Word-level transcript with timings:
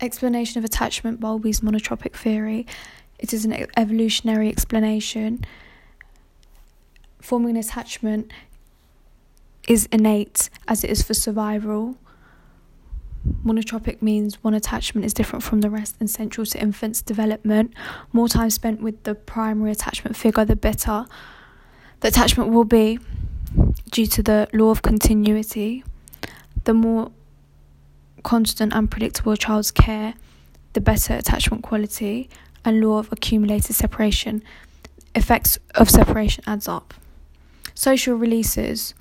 Explanation 0.00 0.58
of 0.58 0.64
attachment, 0.64 1.20
Bowlby's 1.20 1.60
monotropic 1.60 2.14
theory. 2.14 2.66
It 3.18 3.32
is 3.32 3.44
an 3.44 3.66
evolutionary 3.76 4.48
explanation. 4.48 5.44
Forming 7.20 7.50
an 7.50 7.56
attachment 7.56 8.30
is 9.68 9.86
innate 9.92 10.48
as 10.66 10.84
it 10.84 10.90
is 10.90 11.02
for 11.02 11.12
survival. 11.14 11.96
Monotropic 13.44 14.00
means 14.00 14.42
one 14.42 14.54
attachment 14.54 15.04
is 15.04 15.12
different 15.12 15.42
from 15.42 15.60
the 15.60 15.68
rest 15.68 15.96
and 16.00 16.08
central 16.08 16.46
to 16.46 16.58
infant's 16.58 17.02
development. 17.02 17.74
More 18.12 18.28
time 18.28 18.48
spent 18.48 18.80
with 18.80 19.02
the 19.02 19.14
primary 19.14 19.72
attachment 19.72 20.16
figure, 20.16 20.44
the 20.46 20.56
better 20.56 21.04
the 22.00 22.08
attachment 22.08 22.50
will 22.50 22.64
be 22.64 22.98
due 23.90 24.06
to 24.06 24.22
the 24.22 24.48
law 24.54 24.70
of 24.70 24.80
continuity. 24.80 25.84
The 26.64 26.72
more 26.72 27.12
constant 28.22 28.72
and 28.72 28.90
predictable 28.90 29.36
child's 29.36 29.70
care, 29.70 30.14
the 30.72 30.80
better 30.80 31.14
attachment 31.14 31.62
quality 31.62 32.28
and 32.64 32.80
law 32.80 32.98
of 32.98 33.10
accumulated 33.12 33.74
separation. 33.74 34.42
Effects 35.14 35.58
of 35.74 35.90
separation 35.90 36.44
adds 36.46 36.68
up. 36.68 36.94
Social 37.74 38.14
releases. 38.14 38.94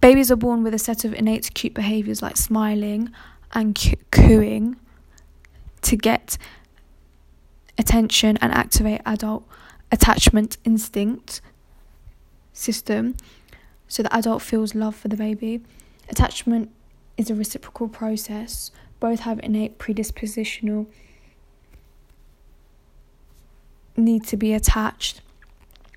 Babies 0.00 0.30
are 0.30 0.36
born 0.36 0.62
with 0.62 0.74
a 0.74 0.78
set 0.78 1.04
of 1.04 1.14
innate 1.14 1.52
cute 1.54 1.74
behaviors 1.74 2.22
like 2.22 2.36
smiling 2.36 3.10
and 3.52 3.78
cooing 4.10 4.76
to 5.82 5.96
get 5.96 6.36
attention 7.78 8.36
and 8.38 8.52
activate 8.52 9.00
adult 9.06 9.46
attachment 9.92 10.56
instinct 10.64 11.40
system 12.52 13.14
so 13.88 14.02
the 14.02 14.14
adult 14.14 14.42
feels 14.42 14.74
love 14.74 14.96
for 14.96 15.08
the 15.08 15.16
baby. 15.16 15.60
Attachment 16.08 16.70
is 17.16 17.30
a 17.30 17.34
reciprocal 17.34 17.88
process. 17.88 18.70
Both 19.00 19.20
have 19.20 19.40
innate 19.40 19.78
predispositional 19.78 20.86
need 23.96 24.24
to 24.26 24.36
be 24.36 24.52
attached, 24.52 25.20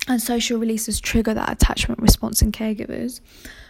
and 0.08 0.22
social 0.22 0.58
releases 0.58 1.00
trigger 1.00 1.34
that 1.34 1.52
attachment 1.52 2.02
response 2.02 2.42
in 2.42 2.52
caregivers. 2.52 3.20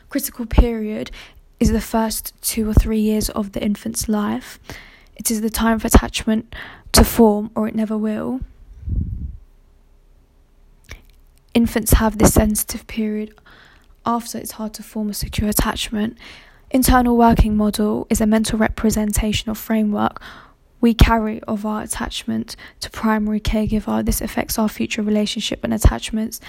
Critical 0.10 0.46
period 0.46 1.12
is 1.60 1.72
the 1.72 1.82
first 1.82 2.34
two 2.42 2.70
or 2.70 2.74
three 2.74 3.00
years 3.00 3.30
of 3.30 3.52
the 3.52 3.62
infant's 3.62 4.08
life. 4.08 4.60
It 5.16 5.30
is 5.30 5.42
the 5.42 5.50
time 5.50 5.80
for 5.80 5.88
attachment 5.88 6.56
to 6.94 7.04
form, 7.04 7.52
or 7.56 7.68
it 7.68 7.76
never 7.76 7.98
will. 7.98 8.40
Infants 11.54 11.94
have 11.94 12.18
this 12.18 12.34
sensitive 12.34 12.88
period 12.88 13.34
after 14.06 14.38
it's 14.38 14.52
hard 14.52 14.74
to 14.76 14.84
form 14.84 15.10
a 15.10 15.14
secure 15.14 15.50
attachment. 15.50 16.18
Internal 16.72 17.18
working 17.18 17.58
model 17.58 18.06
is 18.10 18.22
a 18.22 18.28
mental 18.28 18.60
representation 18.60 19.50
of 19.50 19.58
framework 19.58 20.22
we 20.82 20.94
carry 20.94 21.42
of 21.44 21.66
our 21.66 21.82
attachment 21.82 22.56
to 22.80 22.90
primary 22.90 23.40
caregiver. 23.40 24.06
This 24.06 24.22
affects 24.22 24.58
our 24.58 24.70
future 24.70 25.02
relationship 25.02 25.64
and 25.64 25.74
attachments 25.74 26.40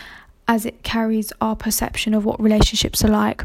as 0.46 0.64
it 0.64 0.82
carries 0.82 1.32
our 1.40 1.56
perception 1.56 2.14
of 2.14 2.24
what 2.24 2.40
relationships 2.40 3.04
are 3.04 3.08
like. 3.08 3.44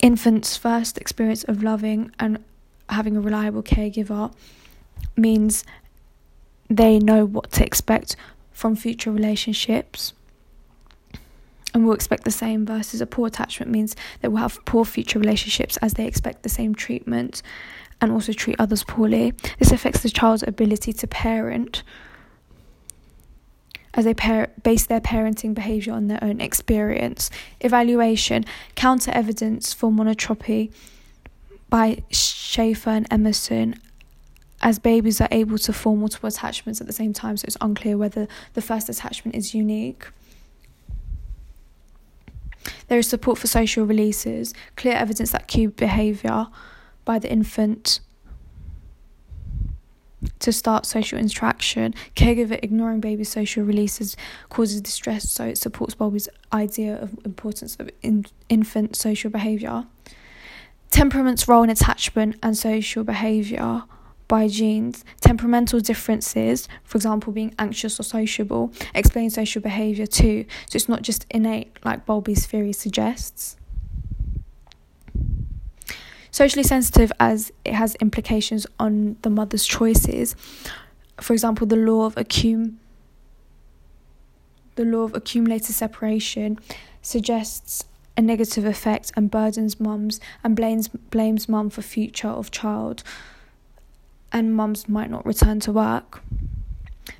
Infants' 0.00 0.56
first 0.56 0.98
experience 0.98 1.44
of 1.44 1.62
loving 1.62 2.12
and 2.18 2.42
having 2.88 3.16
a 3.16 3.20
reliable 3.20 3.62
caregiver 3.62 4.32
means 5.16 5.64
they 6.70 6.98
know 6.98 7.24
what 7.24 7.50
to 7.52 7.64
expect 7.64 8.16
from 8.52 8.76
future 8.76 9.10
relationships 9.10 10.12
and 11.74 11.84
will 11.84 11.92
expect 11.92 12.24
the 12.24 12.30
same 12.30 12.64
versus 12.64 13.00
a 13.00 13.06
poor 13.06 13.26
attachment 13.26 13.70
means 13.70 13.96
they 14.22 14.28
will 14.28 14.38
have 14.38 14.64
poor 14.64 14.84
future 14.84 15.18
relationships 15.18 15.76
as 15.78 15.94
they 15.94 16.06
expect 16.06 16.44
the 16.44 16.48
same 16.48 16.74
treatment 16.74 17.42
and 18.00 18.12
also 18.12 18.32
treat 18.32 18.56
others 18.58 18.84
poorly. 18.84 19.34
This 19.58 19.72
affects 19.72 20.00
the 20.00 20.08
child's 20.08 20.44
ability 20.44 20.92
to 20.92 21.06
parent 21.06 21.82
as 23.92 24.04
they 24.04 24.14
par- 24.14 24.50
base 24.62 24.86
their 24.86 25.00
parenting 25.00 25.54
behavior 25.54 25.92
on 25.92 26.08
their 26.08 26.22
own 26.22 26.40
experience. 26.40 27.30
Evaluation, 27.60 28.44
counter 28.74 29.10
evidence 29.12 29.72
for 29.72 29.90
monotropy 29.90 30.72
by 31.68 32.02
Schaffer 32.10 32.90
and 32.90 33.06
Emerson 33.10 33.80
as 34.62 34.78
babies 34.78 35.20
are 35.20 35.28
able 35.30 35.58
to 35.58 35.72
form 35.72 36.00
multiple 36.00 36.28
attachments 36.28 36.80
at 36.80 36.86
the 36.86 36.92
same 36.92 37.12
time, 37.12 37.36
so 37.36 37.44
it's 37.46 37.56
unclear 37.60 37.98
whether 37.98 38.26
the 38.54 38.62
first 38.62 38.88
attachment 38.88 39.36
is 39.36 39.54
unique. 39.54 40.06
There 42.88 42.98
is 42.98 43.08
support 43.08 43.38
for 43.38 43.46
social 43.46 43.84
releases, 43.84 44.54
clear 44.76 44.94
evidence 44.94 45.32
that 45.32 45.48
cue 45.48 45.70
behaviour 45.70 46.46
by 47.04 47.18
the 47.18 47.30
infant 47.30 48.00
to 50.38 50.52
start 50.52 50.86
social 50.86 51.18
interaction. 51.18 51.94
Caregiver 52.16 52.58
ignoring 52.62 53.00
baby's 53.00 53.28
social 53.28 53.64
releases 53.64 54.16
causes 54.48 54.80
distress, 54.80 55.30
so 55.30 55.44
it 55.44 55.58
supports 55.58 55.94
Bowlby's 55.94 56.28
idea 56.52 56.96
of 57.00 57.14
importance 57.24 57.76
of 57.76 57.90
in- 58.02 58.26
infant 58.48 58.96
social 58.96 59.30
behaviour. 59.30 59.86
Temperament's 60.90 61.48
role 61.48 61.62
in 61.62 61.70
attachment 61.70 62.36
and 62.42 62.56
social 62.56 63.04
behaviour 63.04 63.84
by 64.34 64.48
genes. 64.48 65.04
Temperamental 65.20 65.78
differences, 65.78 66.68
for 66.82 66.98
example, 66.98 67.32
being 67.32 67.54
anxious 67.56 68.00
or 68.00 68.02
sociable, 68.02 68.72
explain 68.92 69.30
social 69.30 69.62
behaviour 69.62 70.06
too. 70.06 70.44
So 70.68 70.74
it's 70.74 70.88
not 70.88 71.02
just 71.02 71.24
innate, 71.30 71.78
like 71.84 72.04
Bowlby's 72.04 72.44
theory 72.44 72.72
suggests. 72.72 73.56
Socially 76.32 76.64
sensitive 76.64 77.12
as 77.20 77.52
it 77.64 77.74
has 77.74 77.94
implications 78.06 78.66
on 78.80 79.18
the 79.22 79.30
mother's 79.30 79.64
choices. 79.64 80.34
For 81.20 81.32
example, 81.32 81.68
the 81.68 81.76
law 81.76 82.04
of 82.04 82.16
accum 82.16 82.74
the 84.74 84.84
law 84.84 85.04
of 85.04 85.14
accumulated 85.14 85.76
separation 85.76 86.58
suggests 87.02 87.84
a 88.16 88.22
negative 88.22 88.64
effect 88.64 89.12
and 89.14 89.30
burdens 89.30 89.78
mums 89.78 90.18
and 90.42 90.56
blames 90.56 90.88
blames 90.88 91.48
mum 91.48 91.70
for 91.70 91.82
future 91.82 92.26
of 92.40 92.50
child 92.50 93.04
and 94.34 94.54
mums 94.54 94.88
might 94.88 95.08
not 95.08 95.24
return 95.24 95.60
to 95.60 95.72
work. 95.72 96.22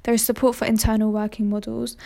There 0.03 0.13
is 0.13 0.23
support 0.23 0.57
for 0.57 0.65
internal 0.67 1.13
working 1.13 1.49
models. 1.49 1.97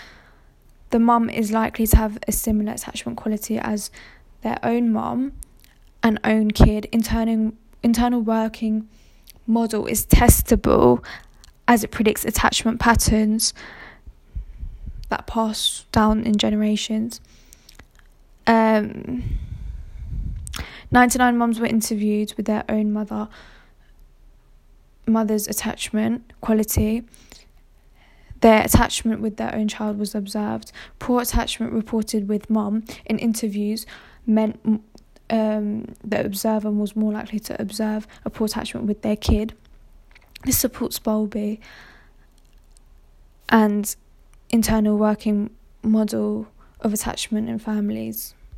The 0.91 0.99
mum 0.99 1.31
is 1.31 1.51
likely 1.51 1.87
to 1.89 1.97
have 1.97 2.19
a 2.29 2.33
similar 2.33 2.73
attachment 2.73 3.17
quality 3.17 3.59
as 3.59 3.91
their 4.43 4.59
own 4.63 4.93
mum 4.93 5.33
and 6.03 6.21
own 6.23 6.51
kid. 6.51 6.85
Internal 6.93 7.53
internal 7.83 8.21
working 8.21 8.87
model 9.47 9.87
is 9.87 10.05
testable 10.05 11.03
as 11.67 11.83
it 11.83 11.91
predicts 11.91 12.25
attachment 12.25 12.79
patterns 12.79 13.55
that 15.09 15.27
pass 15.27 15.87
down 15.91 16.25
in 16.25 16.37
generations. 16.37 17.21
Um, 18.47 19.39
99 20.91 21.37
mums 21.39 21.61
were 21.61 21.67
interviewed 21.67 22.35
with 22.37 22.47
their 22.47 22.65
own 22.69 22.93
mother 22.93 23.29
mother's 25.09 25.49
attachment 25.49 26.33
quality, 26.41 27.05
their 28.41 28.63
attachment 28.63 29.21
with 29.21 29.37
their 29.37 29.55
own 29.55 29.69
child 29.69 29.99
was 29.99 30.15
observed. 30.15 30.73
Poor 30.99 31.23
attachment 31.23 31.73
reported 31.73 32.29
with 32.29 32.49
mum 32.49 32.85
in 33.05 33.19
interviews 33.19 33.85
meant 34.27 34.83
um, 35.31 35.95
the 36.05 36.25
observer 36.25 36.71
was 36.71 36.95
more 36.95 37.13
likely 37.13 37.41
to 37.41 37.61
observe 37.61 38.07
a 38.25 38.31
poor 38.31 38.47
attachment 38.47 38.87
with 38.87 39.03
their 39.03 39.17
kid. 39.17 39.55
This 40.45 40.59
supports 40.59 40.99
Bowlby 40.99 41.61
and 43.49 43.95
internal 44.51 44.97
working 44.97 45.51
model 45.83 46.49
of 46.81 46.93
attachment 46.93 47.49
in 47.49 47.59
families. 47.59 48.35